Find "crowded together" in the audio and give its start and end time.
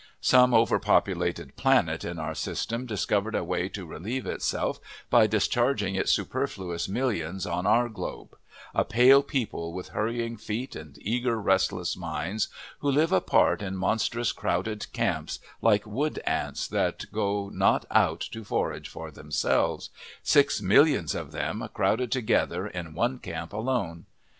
21.75-22.65